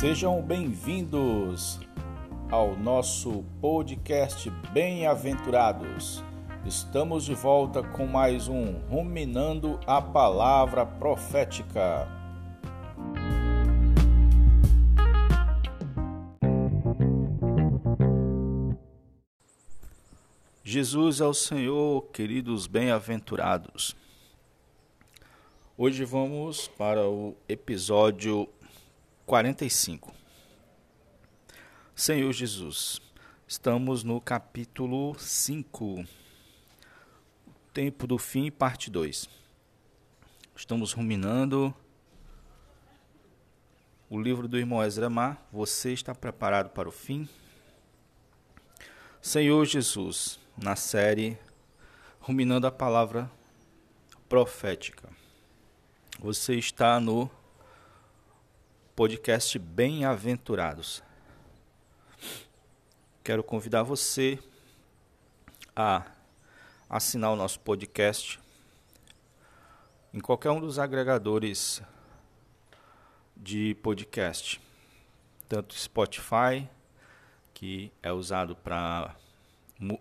[0.00, 1.78] Sejam bem-vindos
[2.50, 6.24] ao nosso podcast Bem-aventurados.
[6.64, 12.08] Estamos de volta com mais um Ruminando a Palavra Profética.
[20.64, 23.94] Jesus é o Senhor, queridos bem-aventurados.
[25.76, 28.48] Hoje vamos para o episódio
[29.30, 30.12] 45.
[31.94, 33.00] Senhor Jesus,
[33.46, 36.04] estamos no capítulo 5,
[37.72, 39.30] Tempo do Fim, parte 2.
[40.56, 41.72] Estamos ruminando
[44.08, 45.40] o livro do irmão Ezramar.
[45.52, 47.28] Você está preparado para o fim?
[49.22, 51.38] Senhor Jesus, na série
[52.18, 53.30] Ruminando a Palavra
[54.28, 55.08] Profética.
[56.18, 57.30] Você está no
[59.00, 61.02] podcast Bem-aventurados.
[63.24, 64.38] Quero convidar você
[65.74, 66.04] a
[66.86, 68.38] assinar o nosso podcast
[70.12, 71.82] em qualquer um dos agregadores
[73.34, 74.60] de podcast,
[75.48, 76.68] tanto Spotify,
[77.54, 79.16] que é usado para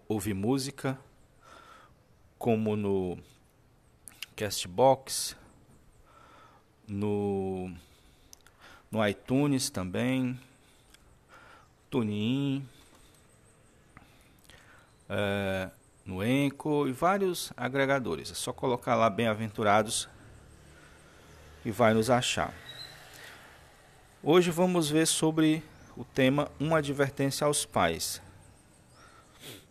[0.09, 0.99] ouvir música,
[2.37, 3.17] como no
[4.35, 5.37] Castbox,
[6.85, 7.58] no
[8.91, 10.39] no iTunes também,
[11.89, 12.67] TuneIn,
[15.07, 15.69] é,
[16.05, 18.31] no Enco e vários agregadores.
[18.31, 20.09] É só colocar lá Bem-aventurados
[21.63, 22.53] e vai nos achar.
[24.23, 25.63] Hoje vamos ver sobre
[25.95, 28.21] o tema Uma advertência aos pais.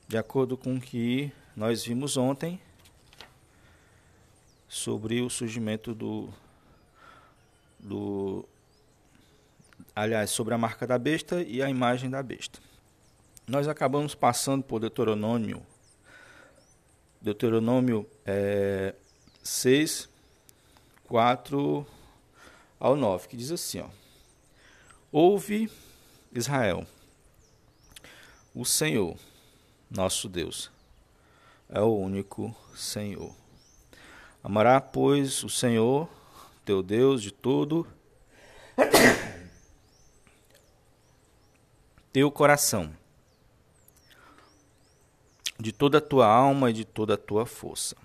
[0.07, 2.61] De acordo com o que nós vimos ontem
[4.69, 6.29] sobre o surgimento do,
[7.79, 8.49] do
[10.03, 12.61] aliás, sobre a marca da besta e a imagem da besta.
[13.47, 15.61] Nós acabamos passando por Deuteronômio,
[17.21, 18.95] Deuteronômio é,
[19.43, 20.09] 6,
[21.05, 21.85] 4
[22.79, 23.89] ao 9, que diz assim: ó,
[25.11, 25.69] Ouve,
[26.33, 26.87] Israel,
[28.55, 29.17] o Senhor,
[29.91, 30.71] nosso Deus,
[31.69, 33.35] é o único Senhor.
[34.45, 36.09] Amará, pois, o Senhor,
[36.65, 37.85] teu Deus, de todo
[42.13, 42.95] teu coração,
[45.61, 47.97] de toda a tua alma e de toda a tua força.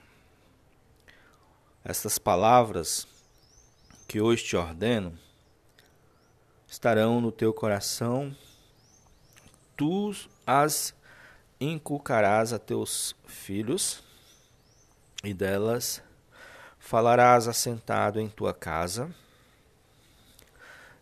[1.86, 3.08] Estas palavras
[4.08, 5.18] que hoje te ordeno
[6.68, 8.36] estarão no teu coração,
[9.78, 10.12] tu
[10.46, 10.94] as
[11.60, 14.04] inculcarás a teus filhos,
[15.24, 16.04] e delas
[16.78, 19.16] falarás assentado em tua casa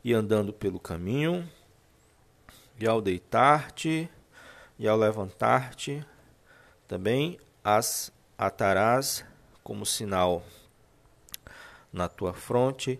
[0.03, 1.49] e andando pelo caminho
[2.79, 4.09] e ao deitar-te
[4.77, 6.05] e ao levantar-te,
[6.87, 9.23] também as atarás
[9.63, 10.43] como sinal
[11.93, 12.99] na tua fronte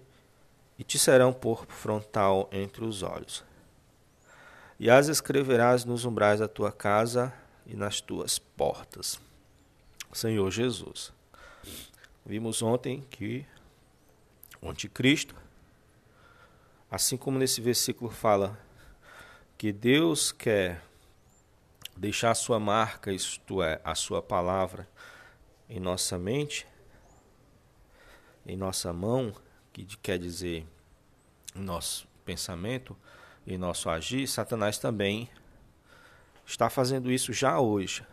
[0.78, 3.44] e te serão por frontal entre os olhos.
[4.80, 7.34] E as escreverás nos umbrais da tua casa
[7.66, 9.20] e nas tuas portas.
[10.14, 11.14] Senhor Jesus.
[12.26, 13.46] Vimos ontem que
[14.62, 15.36] o anticristo,
[16.90, 18.60] assim como nesse versículo fala
[19.62, 20.82] que Deus quer
[21.96, 24.90] deixar a sua marca, isto é, a sua palavra,
[25.70, 26.66] em nossa mente,
[28.44, 29.36] em nossa mão,
[29.72, 30.66] que quer dizer
[31.56, 32.98] em nosso pensamento,
[33.46, 35.30] em nosso agir, Satanás também
[36.44, 38.04] está fazendo isso já hoje.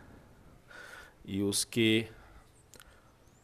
[1.25, 2.11] E os que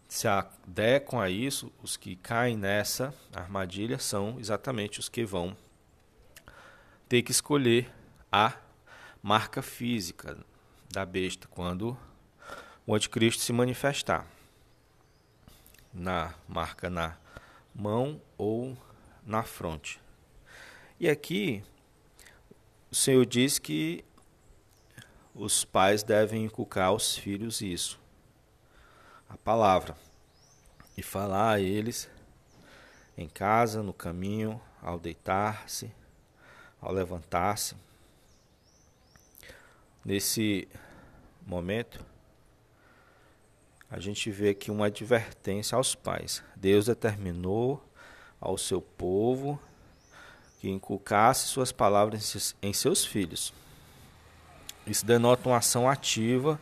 [0.07, 5.57] se adequam a isso, os que caem nessa armadilha, são exatamente os que vão
[7.07, 7.91] ter que escolher
[8.31, 8.53] a
[9.21, 10.37] marca física
[10.91, 11.97] da besta quando
[12.85, 14.27] o anticristo se manifestar.
[15.93, 17.17] Na marca na
[17.73, 18.77] mão ou
[19.25, 20.01] na fronte.
[20.99, 21.63] E aqui
[22.91, 24.03] o Senhor diz que
[25.33, 27.99] os pais devem inculcar aos filhos isso,
[29.27, 29.97] a palavra,
[30.97, 32.09] e falar a eles
[33.17, 35.91] em casa, no caminho, ao deitar-se,
[36.85, 37.75] ao levantar-se.
[40.05, 40.67] Nesse
[41.43, 42.05] momento,
[43.89, 46.43] a gente vê aqui uma advertência aos pais.
[46.55, 47.83] Deus determinou
[48.39, 49.59] ao seu povo
[50.59, 53.51] que inculcasse suas palavras em seus filhos.
[54.85, 56.59] Isso denota uma ação ativa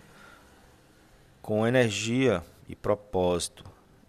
[1.42, 3.66] com energia e propósito.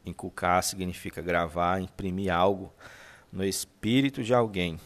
[0.06, 2.72] Inculcar significa gravar, imprimir algo
[3.32, 4.78] no espírito de alguém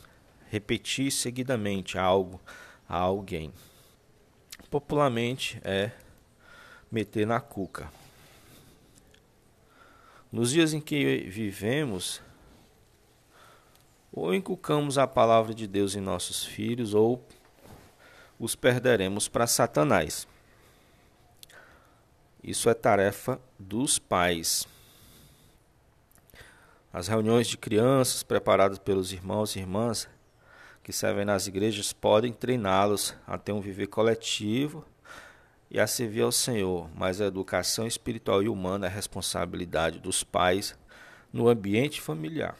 [0.51, 2.41] repetir seguidamente algo
[2.89, 3.53] a alguém.
[4.71, 5.93] Popularmente é
[6.91, 7.91] meter na cuca.
[10.31, 12.21] Nos dias em que vivemos,
[14.13, 17.23] ou inculcamos a palavra de Deus em nossos filhos, ou
[18.39, 20.27] os perderemos para Satanás.
[22.43, 24.67] Isso é tarefa dos pais.
[26.93, 30.09] As reuniões de crianças preparadas pelos irmãos e irmãs
[30.89, 34.87] que servem nas igrejas podem treiná-los a ter um viver coletivo
[35.71, 40.79] e a servir ao Senhor, mas a educação espiritual e humana é responsabilidade dos pais
[41.31, 42.57] no ambiente familiar.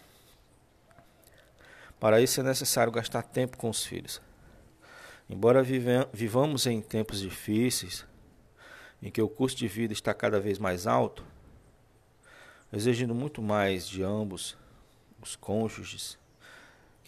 [1.99, 4.21] Para isso é necessário gastar tempo com os filhos.
[5.27, 5.63] Embora
[6.13, 8.05] vivamos em tempos difíceis,
[9.01, 11.25] em que o custo de vida está cada vez mais alto,
[12.71, 14.55] exigindo muito mais de ambos
[15.19, 16.19] os cônjuges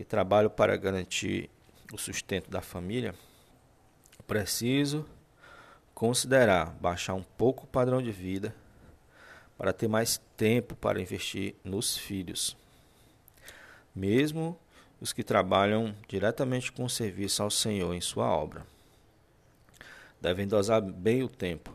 [0.00, 1.50] que trabalham para garantir
[1.92, 3.14] o sustento da família,
[4.26, 5.04] preciso
[5.94, 8.54] considerar baixar um pouco o padrão de vida
[9.58, 12.56] para ter mais tempo para investir nos filhos.
[13.94, 14.58] Mesmo
[14.98, 18.66] os que trabalham diretamente com o serviço ao Senhor em sua obra.
[20.18, 21.70] Devem dosar bem o tempo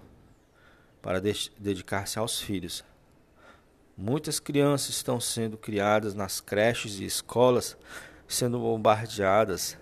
[1.00, 1.22] para
[1.60, 2.84] dedicar-se aos filhos.
[3.96, 7.78] Muitas crianças estão sendo criadas nas creches e escolas,
[8.28, 9.78] sendo bombardeadas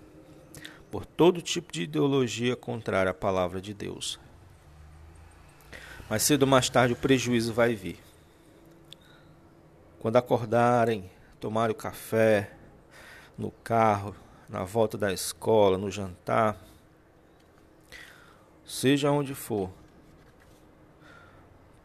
[0.92, 4.19] por todo tipo de ideologia contrária à palavra de Deus.
[6.10, 8.00] Mais cedo ou mais tarde o prejuízo vai vir.
[10.00, 11.10] Quando acordarem,
[11.40, 12.51] tomarem o café,
[13.38, 14.16] no carro,
[14.48, 16.57] na volta da escola, no jantar,
[18.66, 19.72] seja onde for,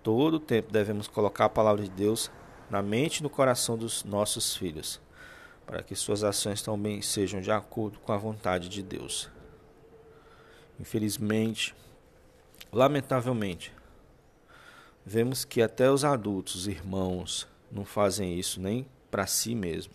[0.03, 2.31] todo o tempo devemos colocar a palavra de Deus
[2.69, 5.01] na mente e no coração dos nossos filhos,
[5.69, 9.29] para que suas ações também sejam de acordo com a vontade de Deus.
[10.81, 11.75] Infelizmente,
[12.73, 13.71] lamentavelmente,
[15.05, 19.93] vemos que até os adultos, irmãos, não fazem isso nem para si mesmo.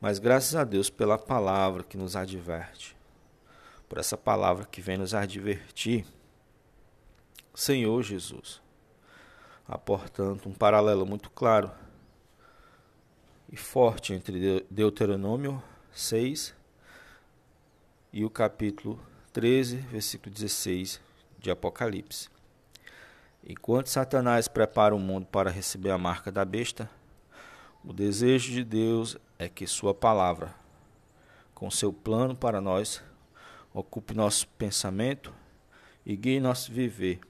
[0.00, 2.96] Mas graças a Deus pela palavra que nos adverte,
[3.86, 6.06] por essa palavra que vem nos advertir,
[7.54, 8.62] Senhor Jesus.
[9.66, 11.70] Há, portanto, um paralelo muito claro
[13.50, 15.62] e forte entre Deuteronômio
[15.92, 16.54] 6
[18.12, 19.00] e o capítulo
[19.32, 21.00] 13, versículo 16
[21.38, 22.28] de Apocalipse.
[23.46, 26.90] Enquanto Satanás prepara o mundo para receber a marca da besta,
[27.84, 30.54] o desejo de Deus é que Sua palavra,
[31.54, 33.02] com seu plano para nós,
[33.72, 35.32] ocupe nosso pensamento
[36.04, 37.20] e guie nosso viver,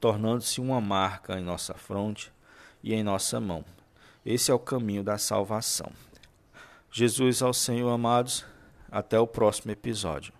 [0.00, 2.32] tornando-se uma marca em nossa fronte
[2.82, 3.64] e em nossa mão.
[4.26, 5.92] Esse é o caminho da salvação.
[6.90, 8.44] Jesus ao Senhor, amados.
[8.90, 10.32] Até o próximo episódio.